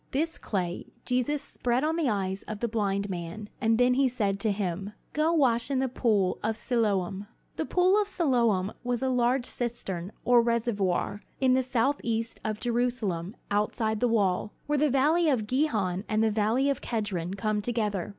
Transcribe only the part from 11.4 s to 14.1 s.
the southeast of Jerusalem, outside the